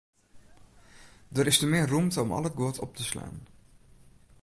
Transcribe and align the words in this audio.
Der 1.35 1.47
is 1.51 1.59
te 1.59 1.67
min 1.69 1.89
rûmte 1.91 2.17
om 2.23 2.35
al 2.37 2.47
it 2.49 2.57
guod 2.59 2.77
op 2.85 2.91
te 2.97 3.03
slaan. 3.09 3.37